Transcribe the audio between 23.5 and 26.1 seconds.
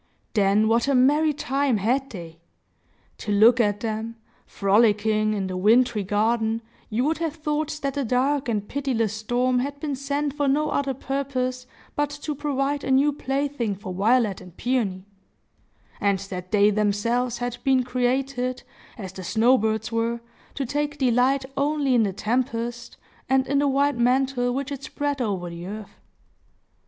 the white mantle which it spread over the earth.